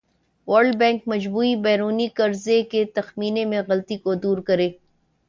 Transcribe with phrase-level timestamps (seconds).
[0.47, 4.69] world bank مجموعی بیرونی قرض کے تخمینے میں غلطی کو دور کرے